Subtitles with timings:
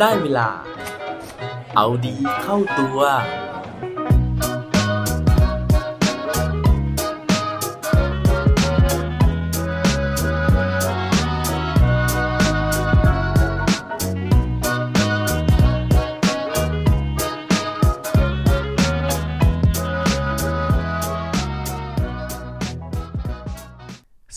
[0.00, 0.48] ได้เวลา
[1.76, 2.98] เอาดีเข้าตัว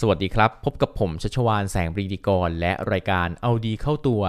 [0.06, 4.24] สวัสดีครับ พบกับผมชัชวานแสงปรีดีกร และรายการเอาดีเข้าตัว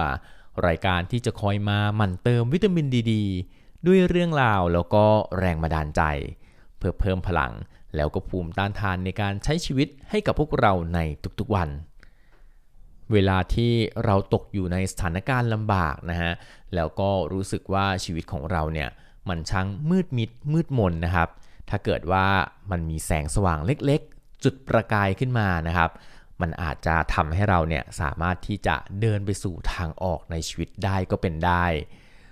[0.67, 3.13] รายการที่จะคอยมาหมั่นเติมวิตามินดีด
[3.87, 5.03] ด้วยเรื่องราวแล้วก็
[5.39, 6.01] แรงบันดาลใจ
[6.77, 7.53] เพื่อเพิ่มพลัง
[7.95, 10.99] แล้วก็ภูมิต้านทานในการใช้ชีวิตให้กับพวกเราใน
[11.39, 11.69] ทุกๆวัน
[13.13, 13.71] เวลาที่
[14.05, 16.31] เราตกอยู่ในสถานการณ์ลำบากนะฮะ
[16.75, 18.89] แล้วก็รู้สึกว่าชีวิตของเราเนี่ย
[19.29, 21.29] มันช่างมืดมิดมืดมนนะครับ
[21.69, 22.27] ถ้าเกิดว่า
[22.71, 25.91] มันมีแสงสว่างเล็กๆ จุดประกายขึ้นมานะครับ
[26.41, 31.65] มันอาจจะทำให้เราเนี่ยสามารถที่จะเดินไปสู่ทางออกในชีวิตได้ก็เป็นได้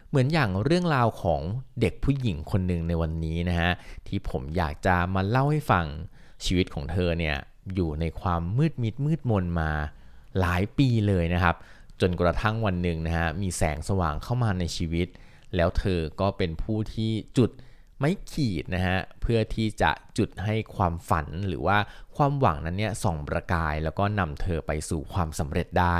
[0.09, 1.41] เหมือนอย่างเรื่องราวของ
[1.81, 3.71] เด็กผู้หญิงคนหนึ่งในวันนี้นะฮะ
[4.07, 5.85] ที่ผมอยากจะมาเล่าให้ฟัง
[6.45, 7.35] ชีวิตของเธอเนี่ย
[7.75, 9.71] อยู่ในความมืดมิดมืดมนมา
[10.39, 11.55] หลายปีเลยนะครับ
[12.01, 15.07] จนกระทั่งวันหนึ่งนะฮะมีแสงสว่างเข้ามาในชีวิต
[15.55, 17.49] แล้วเธอก็เป็นผู้ที่จุด
[17.99, 21.77] ไม้ขีดนะฮะเพื่อที่จะจุดให้ความฝันหรือว่า
[22.15, 25.97] ความหวังนั้นเนี่ยส่องประกาย แล้วก็นำเธอไปสู่ความสำเร็จได้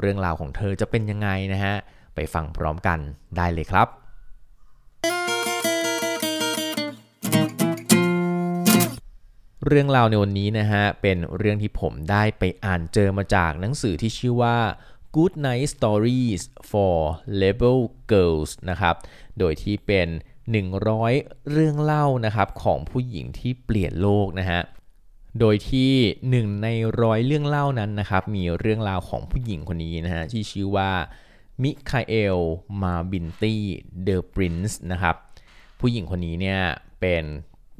[0.00, 1.74] เรื่องราวของเธอจะเป็นยังไงนะฮะ
[2.14, 2.98] ไปฟังพร้อมกัน
[3.36, 3.88] ได้เลยครับ
[9.66, 14.58] เรื่องราวในวันนี้นะฮะ เป็นเรื่องที่ผมได้ไปอ่านเจอมาจากหนังสือที่ชื่อว่า
[15.14, 16.96] Good Night Stories for
[17.40, 17.80] Rebel
[18.12, 18.94] Girls นะครับ
[19.38, 20.08] โดยที่เป็น
[20.46, 24.60] 100 เรื่องเล่านะครับของผู้หญิงที่เปลี่ยนโลกนะฮะ
[25.40, 25.92] โดยที่
[26.30, 26.68] หนึ่งใน
[27.02, 30.90] ร้อยเรื่องเล่านั้นนะครับมีเรื่องราวของผู้หญิงคนนี้นะฮะที่ชื่อว่า
[31.62, 32.38] มิคาเอลา
[32.82, 33.62] มาบินตี้
[34.04, 35.16] เดอปรินซ์นะครับ
[35.80, 36.60] ผู้หญิงคนนี้เนี่ย
[37.00, 37.24] เป็น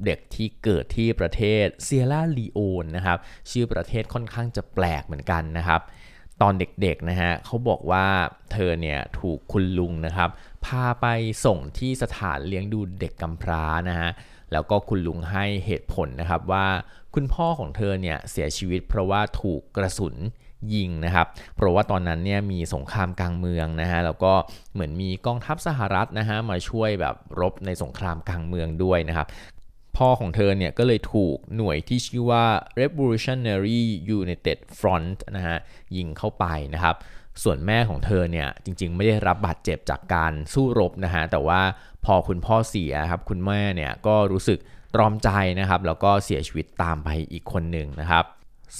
[0.05, 3.17] เด็กที่เกิดที่ประเทศเซียร่าลีโอนนะครับ
[3.49, 5.81] ชื่อประเทศค่อนข้างจะแปลกเหมือนกันนะครับ
[6.41, 8.05] ตอนเด็กๆนะฮะเขาบอกว่า
[8.51, 10.29] เธอเนี่ยถูกคุณลุงนะครับ
[10.67, 11.07] พาไป
[11.45, 14.09] ส่งที่สถานเลี้ยงดูเด็กกำพร้านะฮะ
[14.51, 16.67] แล้วก็คุณลุงให้เหตุผลนะครับว่า
[17.13, 20.15] คุณพ่อของเธอเนี่ยเสียชีวิตเพราะว่าถูกกระสุน
[20.73, 24.33] ยิงนะครับ เพราะว่าตอนนั้นเนี่ยมีสงครามกลางเมืองนะฮะ แล้วก็
[24.73, 29.27] เหมือนมีกองทัพสหรัฐนะฮะมาช่วยแบบรบในสงครามกลางเมืองด้วยนะครับ
[29.97, 32.45] พ่อของเธอเนี่ยก็เลยถูกหน่วยที่ชื่อว่า
[32.79, 33.81] Revolutionary
[34.17, 35.57] United Front นะฮะ
[35.97, 36.95] ยิงเข้าไปนะครับ
[37.43, 41.61] ส่วนแม่ของเธอเนี่ยจริงๆ ไม่ได้รับบาดเจ็บจากการสู้รบนะฮะแต่ว่า
[42.05, 44.59] พอคุณพ่อเสียครับคุณแม่เนี่ยก็รู้สึก
[44.95, 48.25] ตรอมใจนะครับแล้วก็เสียชีวิตตามไปอีกคนหนึ่งนะครับ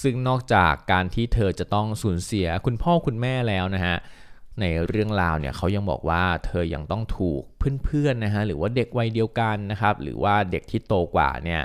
[0.02, 3.96] ซึ่งนอกจากการที่เธอจะต้องสูญเสียคุณพ่อคุณแม่แล้วนะฮะ
[4.62, 7.42] ในเรื่องราวเนี่ยเขายังบอกว่าเธอยังต้องถูก
[7.84, 11.62] เพื่อนๆนะฮะหรือว่าเด็กวัยเดียวกันนะครับหรือว่าเด็กที่โตกว่าเนี่ย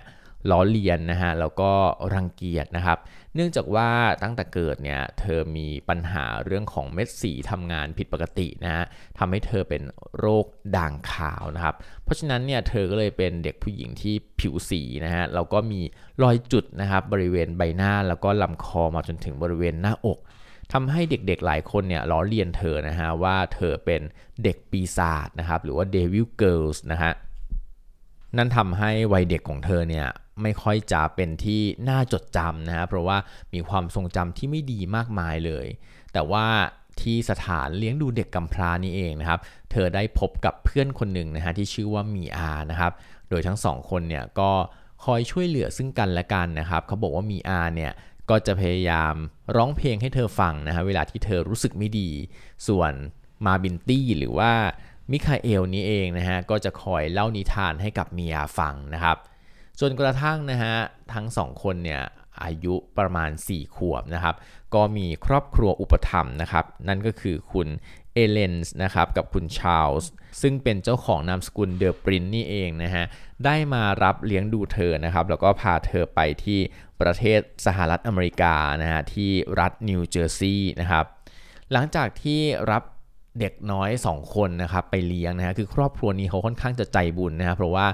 [0.50, 1.70] ล้อเลียนนะฮะแล้วก็
[2.14, 2.98] รังเกียจนะครับ
[3.34, 3.90] เนื่องจากว่า
[4.22, 8.84] ตั้งแต่เกิดเนี่ยเธอมีปัญหาเรื่องของเม็ดสีทำงานผิดปกตินะฮะ
[9.18, 9.82] ทำให้เธอเป็น
[10.18, 15.80] โรคด่างขาวนะครับ เพราะฉะนั้นเนี่ยเธอก็เลยเป็นเด็กผู้หญิงที่ผิวสีนะฮะแล้วก็มี
[16.22, 20.18] รอยจุดนะครับบริเวณใบหน้าแล้วก็ลำคอมาจนถึงบริเวณหน้าอก
[20.72, 24.02] ทำให้เด็กๆหลายคนเนี่ยล้อเลียนเธอนะฮะว่าเธอเป็น
[24.44, 27.12] เด็กปีศาจนะครับหรือว่า Devil Girls นะฮะ
[28.36, 30.06] นั่นทำให้วัยเด็กของเธอเนี่ย
[30.42, 33.16] ไม่ค่อยจะเป็นที่น่าจดจำนะฮะเพราะว่า
[33.54, 35.66] มีความทรงจำที่ไม่ดีมากมายเลย
[36.12, 36.46] แต่ว่า
[37.00, 39.40] ที่สถานเลี้ยงดูเด็กกำพร้านี่เองนะครับ
[39.70, 42.92] เธอได้พบกับเพื่อนคนหนึ่งนะฮะที่ชื่อว่ามีอานะครับ
[43.30, 44.50] โดยทั้งสองคนเนี่ยก็
[45.04, 47.92] คอยช่วยเหลือซึ่งกันและกันนะครับ เขาบอกว่ามีอาเนี่ย
[48.30, 49.14] ก็จะพยายาม
[49.56, 52.10] ร้องเพลงให้เธอฟังนะฮะเวลาที่เธอรู้สึกไม่ดี
[52.68, 52.92] ส่วน
[53.46, 54.52] มาบินตี้หรือว่า
[55.12, 59.16] มิคาเอลานี่เองนะฮะก็จะคอยเล่านิทานให้กับมีอาฟังนะครับ
[59.80, 60.74] จนกระทั่งนะฮะ
[61.12, 62.02] ทั้งสองคนเนี่ย
[62.42, 64.34] อายุประมาณ 4 ขวบนะครับ
[64.74, 67.68] ก็มีครอบครัวอุปถัมภ์นะครับ นั่นก็คือคุณ
[68.14, 70.10] เอเลนส์นะครับกับคุณชาร์ลส์
[70.42, 73.04] ซึ่งเป็นเจ้าของนามสกุลเดอปรินซ์นี่เองนะฮะ
[73.44, 76.60] ได้มารับเลี้ยงดูเธอนะครับ แล้วก็พาเธอไปที่
[77.00, 79.30] ประเทศสหรัฐอเมริกานะฮะที่
[79.60, 81.04] รัฐนิวเจอร์ซีย์นะครับ
[81.72, 82.82] หลังจากที่รับ
[83.40, 87.86] เด็กน้อย 2 คนนะครับไปเลี้ยงนะฮะคือครอบครัวนี้เขาค่อนข้างจะใจบุญนะครับเพราะว่า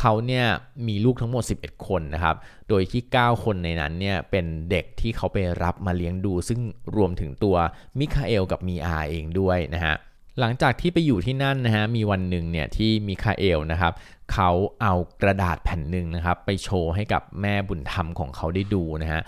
[0.00, 0.46] เขาเนี่ย
[0.88, 2.36] มีลูกทั้งหมด 11 คนนะครับ
[2.68, 6.60] โดยที่ 9 คนในนั้นเนี่ยเป็นเด็กที่เขาไปรับมาเลี้ยงดู ซึ่ง
[6.96, 7.56] รวมถึงตัว
[7.98, 9.94] มิคาเอลกับมีอาเองด้วยนะฮะ
[10.40, 13.92] หลังจากที่ไปอยู่ที่นั่นนะฮะมีวันหนึ่งเนี่ยที่มิคาเอลนะครับ
[14.32, 14.50] เขา
[14.82, 19.22] เอากระดาษแผ่นหนึ่งนะครับไปโชว์ให้กับแม่บุญธรรมของเขาได้ดูนะฮะ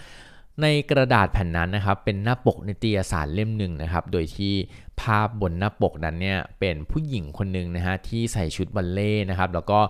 [0.62, 4.55] ในกระดาษแผ่นนั้นนะครับเป็นหน้าปกนิตยสารเล่มหนึ่งนะครับโดยที่
[5.01, 9.81] ภาพบนหน้าปกนั้นเนี่ยเป็นผู้หญิงคนหนึ่งนะฮะที่ใส่ชุดบัลเล่นะครับแล้วก็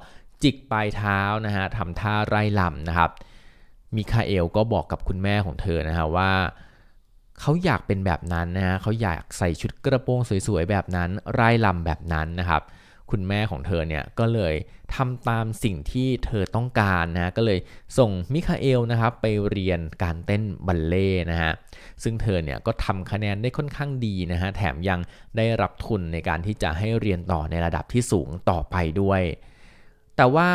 [0.42, 3.10] จิกปลายเท้านะฮะทำท่าไร่ลำนะครับ
[3.96, 6.30] มิคาเอลก็บอกกับคุณแม่ของเธอนะฮะว่า
[7.40, 12.62] เขาอยากเป็นแบบนั้นนะฮะเขาอยากใส่ชุดกระโปรงสวยๆแบบนั้นไร่ลำแบบนั้นนะครับ
[13.10, 14.54] คุณแม่ของเธอเนี่ยก็เลย
[14.94, 17.58] ทำตามสิ่งที่เธอต้องการนะก็เลย
[17.98, 21.52] ส่งมิคาเอลนะครับไปเรียนการเต้นบัลเล่นะฮะ
[22.02, 25.00] ซึ่งเธอเนี่ยก็ทำคะแนนได้ค่อนข้างดีนะฮะแถมยัง
[25.36, 29.22] ได้รับทุนในการที่จะให้เรียนต่อในระดับที่สูงต่อไปด้วย
[30.16, 30.48] แต่ว่า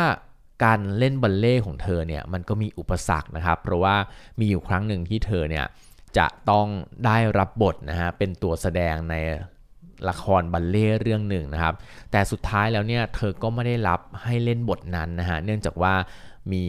[0.64, 3.96] การเล่นบัลเล่ของเธอเนี่ยมันก็มีอุปสรรคนะครับ เพราะว่า
[4.38, 5.66] มีอยู่ครั้งหนึ่งที่เธอเนี่ย
[6.18, 6.66] จะต้อง
[7.06, 9.14] ได้รับบทนะฮะเป็นตัวแสดงใน
[10.08, 11.74] ละครบัลเล่เรื่องหนึ่งนะครับ
[12.10, 15.94] แต่สุดท้ายแล้วเนี่ยเธอก็ไม่ได้รับให้เล่นบทนั้นนะฮะเนื่องจากว่า
[16.52, 16.64] มี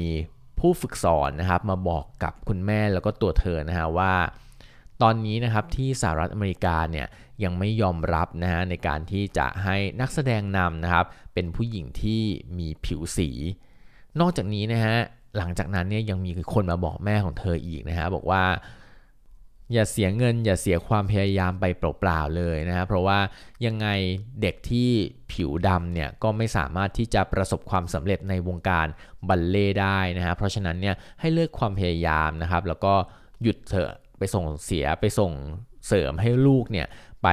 [0.59, 4.13] ผู้ฝึกสอนนะครับมาบอกกับคุณแม่แล้วก็ตัวเธอนะฮะว่า
[5.01, 7.07] ตอนนี้นะครับที่สหรัฐอเมริกาเนี่ย
[7.43, 12.21] ยังไม่ยอมรับนะฮะในการที่จะให้นักแสดงนำนะครับ เป็นผู้หญิงที่
[12.57, 13.29] มีผิวสี
[14.19, 14.97] นอกจากนี้นะฮะ
[15.37, 18.43] หลังจากนั้นเนี่ยยังมีคนมาบอกแม่ของเธออีกนะฮะบอกว่า
[19.73, 23.19] อย่าเสียเงิน อย่าเสียความพยายามไปเปล่าๆเลยนะครับเพราะว่า
[23.65, 23.87] ยังไง
[24.41, 24.89] เด็กที่
[25.31, 28.87] ผิวดำเนี่ยก็ไม่สามารถที่จะประสบความสำเร็จในวงการ
[29.27, 32.93] บัลเล่ได้นะฮะเพราะฉะนั้นเนี่ยให้เลิกความพยายามนะครับแล้วก็
[33.43, 35.31] หยุดเถอะไปส่งเสียไปส่ง
[35.87, 36.87] เสริมให้ลูกเนี่ย
[37.23, 37.27] ไป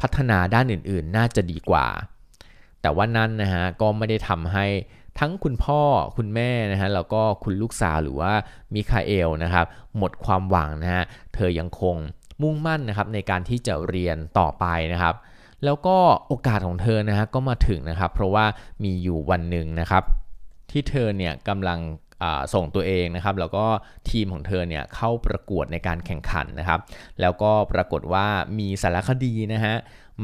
[0.00, 1.86] พัฒนาด้านอื่นๆ น่าจะดีกว่า
[2.82, 4.66] แต่ว่านั้นนะฮะก็ไม่ได้ทำให้
[5.18, 5.82] ทั้งคุณพ่อ
[6.16, 8.32] คุณแม่นะฮะแล้วก็คุณลูกสาวหรือว่า
[8.74, 9.66] มิคาเอลนะครับ
[9.96, 11.04] หมดความหวังนะฮะ
[11.34, 11.96] เธอยังคง
[12.42, 15.14] มุ่งมั่นนะครับในการที่จะเรียนต่อไปนะครับ
[15.64, 15.96] แล้วก็
[16.28, 18.44] โอกาสของเธอนะฮะก็มาถึงนะครับ เพราะว่า
[18.84, 20.02] มีอยู่วันหนึ่งนะครับ
[20.70, 21.80] ที่เธอเนี่ยกำลัง
[22.54, 23.66] ส่งตัวเองนะครับ แล้วก็
[24.10, 26.80] ทีมของเธอเนี่ยเข้าประกวดในการแข่งขันนะครับ
[27.20, 28.26] แล้วก็ปรากฏว่า
[28.58, 29.74] มีสารคดีนะฮะ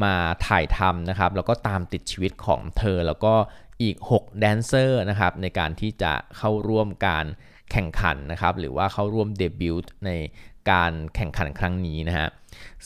[0.04, 0.14] มา
[0.46, 3.34] ถ่ายทำนะครับ แล้วก็ตามติดชีวิตของเธอแล้วก็
[3.82, 7.26] อีก 6 แดนเซอร์นะครับในการที่จะเข้าร่วมการ
[7.72, 10.10] แข่งขันนะครับหรือว่าเข้าร่วมเดบิวต์ใน
[10.70, 12.28] การแข่งขันครั้งนี้นะฮะ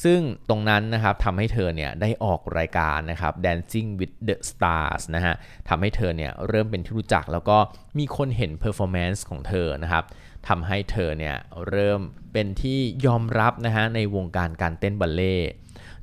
[0.04, 5.34] ซึ่งตรงนั้นนะครับทำให้เธอเนี่ยได้ออกรายการนะครับ Dancing with the Stars นะฮะ
[5.68, 7.58] ทำให้เธอเนี่ยเริ่มเป็นที่รู้จักแล้วก็
[7.98, 10.04] มีคนเห็น performance ของเธอนะครับ
[10.48, 11.36] ทำให้เธอเนี่ย
[11.70, 12.00] เริ่ม
[12.32, 15.36] เป็นที่ยอมรับนะฮะในวงการการเต้นบัลเล่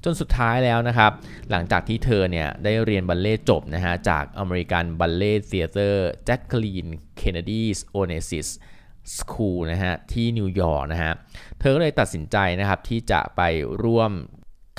[0.05, 1.11] จนสุดท้ายแล้วนะครับ
[1.51, 6.87] หลังจากที่เธอเนี่ยได้เรียนบัลเล่จบนะฮะจากอเมริกันบัลเล่เซียเตอร์แจ็คคลีน
[7.17, 11.13] Kennedy Onassis School นะฮะที่นิวยอร์กนะฮะ
[11.59, 13.41] เธอก็เลยตัดสินใจนะครับที่จะไป
[13.83, 14.11] ร่วม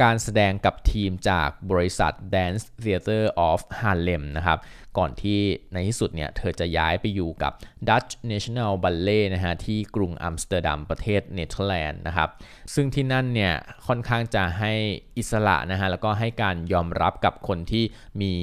[0.03, 4.59] การแสดงกับทีมจากบริษัท Dance Theater of Harlem นะครับ
[4.99, 5.41] ก่อนที่
[5.73, 7.53] ในที่สุดเนี่ยเธอจะย้ายไปอยู่กับ
[7.89, 12.29] Dutch National Ballet นะฮะที่กรุงอัมสเตอร์ดัมประเทศเนเธอร์แลนด์นะครับ
[12.75, 13.55] ซึ่งที่นั่นเนี่ย
[13.87, 14.73] ค่อนข้างจะให้
[15.19, 17.85] อิสระนะฮะแล้วก็ให้การยอมรับกับคนที่
[18.23, 18.35] มี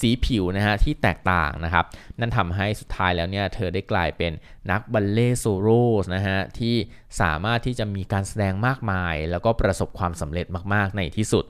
[0.00, 1.84] สีผิวนะฮะที่แตกต่างนะครับ
[2.20, 4.32] นั่นทำให้สุดท้ายแล้วเนี่ยเธอได้กลายเป็น
[4.70, 6.76] นักบัลเล่โซโล่นะฮะที่
[7.20, 11.44] สามารถที่จะมีการแสดงมากมาย แล้วก็ประสบความสำเร็จมาก ๆ ในที่สุด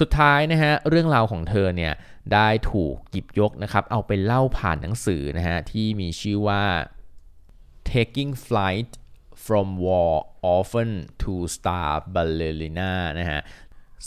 [0.00, 1.92] สุดท้ายนะฮะเรื่องราวของเธอเนี่ย
[2.32, 6.62] ได้ถูกหยิบยกนะครับ เอาไปเล่าผ่านหนังสือนะฮะที่มีชื่อว่า
[7.92, 8.90] taking flight
[9.46, 10.12] from war
[10.54, 10.90] orphan
[11.22, 13.40] to star ballerina นะฮะ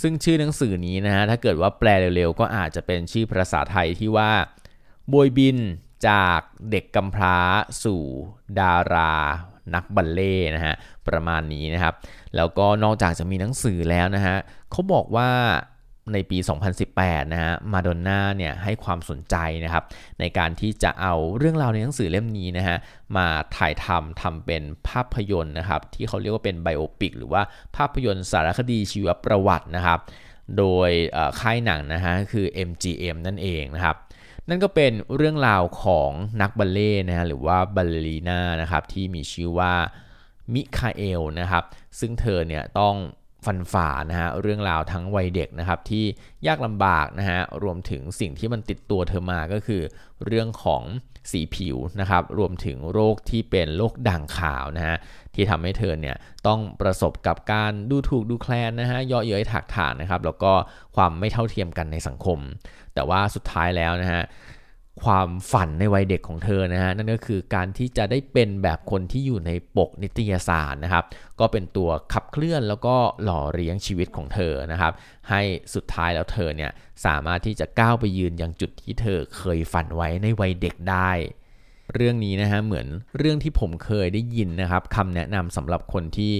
[0.02, 4.32] ซึ่งชื่อหนังสือนี้นะฮะถ้าเกิดว่าแปลเร็วๆ ก็อาจจะเป็นชื่อภาษาไทยที่ว่า
[5.12, 5.58] บวยบิน
[6.08, 6.40] จาก
[6.72, 7.38] เด็กกำพร้า
[7.84, 8.02] สู่
[8.60, 9.14] ดารา
[9.76, 10.76] นักบัลเล่นะฮะ
[11.08, 11.94] ประมาณนี้นะครับ
[12.36, 14.36] แล้วก็นอกจากจะมีหนังสือแล้วนะฮะ
[14.72, 15.30] เขาบอกว่า
[16.14, 16.38] ในปี
[16.86, 19.84] 2018 นะฮะ มาดอนน่าเนี่ยให้ความสนใจนะครับ
[20.20, 22.78] ในการที่จะเอาเรื่องราวในหนังสือเล่มนี้นะฮะ
[23.18, 27.42] มาถ่ายทำทำเป็นภาพยนตร์นะครับ ที่เขาเรียกว่าเป็นไบโอปิกหรือว่า
[27.76, 30.00] ภาพยนตร์สารคดีชีวประวัตินะครับ
[30.58, 30.92] โดย
[31.40, 33.98] ค่ายหนังนะฮะคือ MGM นั่นเองนะครับ
[34.50, 36.12] นั่นก็เป็นเรื่องราวของ
[36.42, 39.74] นักบัลเล่นะฮะหรือว่าบัลลีน่านะครับที่มีชื่อว่า
[40.54, 41.64] มิคาเอลนะครับ
[42.00, 42.96] ซึ่งเธอเนี่ยต้อง
[43.46, 46.06] ฟันฝ่านะฮะเรื่องราวทั้งวัยเด็กนะครับที่
[46.48, 49.82] ยากลำบากนะฮะรวมถึงสิ่งที่มันติดตัวเธอมาก็คือ
[50.26, 50.84] เรื่องของ
[51.32, 54.96] สีผิวนะครับรวมถึงโรคที่เป็นโรคด่างขาวนะฮะ
[55.36, 56.16] ที่ทำให้เธอเนี่ย
[56.48, 60.52] ต้องประสบกับการดูถูกดูแคลนนะฮะเยาะเย้ยถักถางนะครับแล้วก็
[60.96, 62.40] ความไม่เท่าเทียมกันในสังคม
[62.94, 64.24] แต่ว่าสุดท้ายแล้วนะฮะ
[65.04, 71.06] ความฝันในวัยเด็กของเธอนะฮะนั่นก็คือการที่จะได้เป็นแบบคนที่อยู่ในปกนิตยสารนะครับ
[71.40, 74.94] ก็เป็นตัวขับเคลื่อนแล้วก็หล่อเลี้ยงชีวิตของเธอนะครับ
[75.30, 75.42] ให้
[75.74, 76.72] สุดท้ายแล้วเธอเนี่ย
[77.06, 81.12] สามารถที่จะก้าวไปยืนยังจุดที่เธอเคยฝันไว้ในวัยเด็กได้
[81.96, 86.34] เรื่องนี้นะฮะเหมือนเรื่องที่ผมเคยได้ยินนะครับคำแนะนำสำหรับคนที่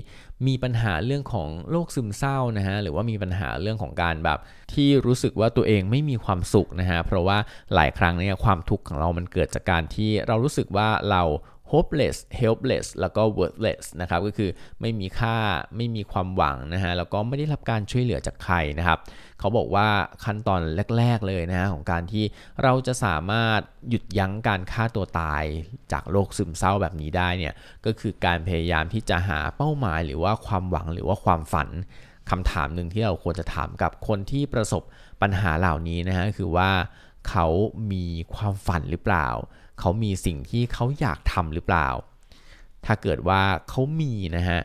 [0.48, 4.40] มีปัญหาเรื่องของโรคซึมเศร้านะฮะหรือว่ามีปัญหาเรื่องของการแบบ
[4.74, 7.38] ที่รู้สึกว่าตัวเองไม่มีความสุขนะฮะเพราะว่า
[7.76, 11.24] หลายครั้งเนี่ยความทุกข์ของเรามันเกิดจากการที่เรารู้สึกว่าเรา
[11.72, 14.50] hopeless helpless แล้วก็ worthless นะครับก็คือ
[14.82, 15.36] ไม่มีค่า
[15.76, 19.00] ไม่มีความหวังนะฮะแล้วก็ไม่ได้รับการช่วยเหลือจากใครนะครับ
[19.40, 19.88] เขาบอกว่า
[20.24, 20.62] ขั้นตอน
[20.98, 22.26] แรก ๆ เลยนะฮะของการที่
[22.64, 23.60] เราจะสามารถ
[23.90, 25.44] หยุดยั้งการฆ่าตัวตาย
[25.92, 27.54] จากโรคซึมเศร้าแบบนี้ได้เนี่ย
[27.86, 31.70] ก็คือการพยายามที่จะหาเป้าหมายหรือว่าความหวังหรือว่าความฝัน
[32.30, 34.84] คำถามหนึ่งที่เราควรจะถามกับคนที่ประสบ
[35.22, 36.72] ปัญหาเหล่านี้นะฮะคือว่า
[37.30, 37.48] เขา
[37.92, 39.28] มีความฝันหรือเปล่า
[39.80, 41.88] เขามีสิ่งที่เขาอยากทำหรือเปล่า
[42.86, 44.60] ถ้าเกิดว่าเขามีนะฮะ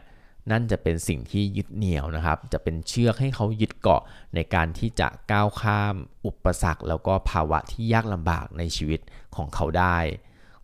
[0.51, 4.03] นั่นจะเป็นสิ่งที่ยึดเหนี่ยวนะครับ จะเป็นเชือกให้เขายึดเกาะ
[4.35, 5.95] ในการที่จะก้าวข้าม
[6.27, 9.01] อุปสรรค แล้วก็ภาวะที่ยากลำบากในชีวิต
[9.37, 9.99] ของเขาได้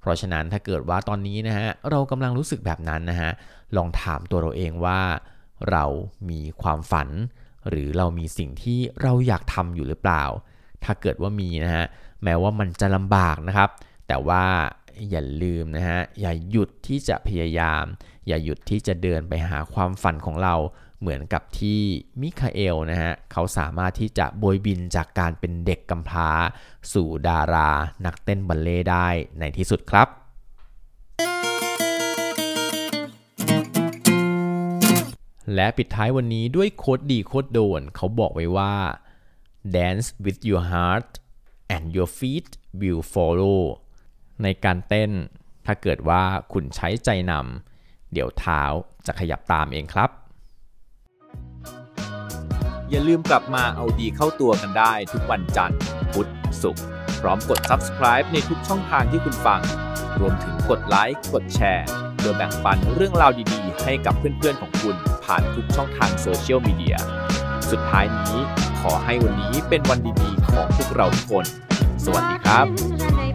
[0.01, 3.31] เพราะฉะนั้นถ้าเกิดว่าตอนนี้นะฮะเรากำลังรู้สึกแบบนั้นนะฮะ
[3.77, 5.01] ลองถามตัวเราเองว่า
[5.71, 5.85] เรา
[6.31, 7.09] มีความฝัน
[7.69, 10.25] หรือเรามีสิ่งที่เราอยากทำอยู่หรือเปล่า
[10.85, 11.85] ถ้าเกิดว่ามีนะฮะ
[12.25, 13.71] แม้ว่ามันจะลำบากนะครับ
[14.13, 14.47] แต่ว่า
[15.11, 17.85] อย่าลืมนะฮะ อย่าหยุดที่จะพยายาม
[18.27, 20.55] อย่าหยุดที่จะเดินไปหาความฝันของเรา
[21.01, 21.81] เหมือนกับที่
[22.21, 26.31] มิคาเอลานะฮะ เขาสามารถที่จะโบยบินจากการเป็นเด็กกำพร้า
[26.93, 27.71] สู่ดารา
[28.07, 30.09] นักเต้นบัลเลต์ได้ในที่สุดครับ
[35.55, 38.75] และปิดท้ายวันนี้ด้วย quote ดี quote โดน เขาบอกไว้ว่า
[39.75, 41.11] dance with your heart
[41.75, 42.49] and your feet
[42.81, 43.61] will follow
[44.43, 45.11] ในการเต้น
[45.67, 48.63] ถ้าเกิดว่าคุณใช้ใจนำเดี๋ยวเท้า
[49.07, 50.11] จะขยับตามเองครับ
[52.91, 55.79] อย่าลืมกลับมาเอาดีเข้าตัวกันได้ทุกวันจันทร์
[56.13, 56.31] พุธ
[56.63, 56.85] ศุกร์
[57.21, 59.61] พร้อมกด subscribe ในทุกช่องทางที่คุณฟัง
[60.21, 66.97] รวมถึงกดไลค์กดแชร์เพื่อแบ่งปันเรื่องราวดีๆ ให้กับเพื่อนๆของคุณผ่านทุกช่องทางโซเชียลมีเดีย
[67.71, 68.37] สุดท้ายนี้
[68.81, 71.45] ขอให้วันนี้เป็นวันดีๆของพวกเราทุกคน
[72.05, 73.30] สวัสดีครับ